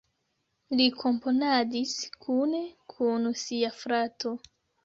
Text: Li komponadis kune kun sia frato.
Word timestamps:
Li 0.79 0.87
komponadis 1.03 1.93
kune 2.25 2.65
kun 2.95 3.31
sia 3.45 3.73
frato. 3.85 4.37